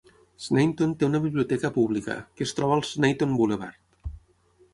Sneinton 0.43 0.95
té 1.03 1.09
una 1.09 1.21
biblioteca 1.27 1.71
pública, 1.75 2.15
que 2.39 2.47
es 2.47 2.55
troba 2.61 2.77
al 2.79 2.85
Sneinton 2.93 3.37
Boulevard. 3.43 4.13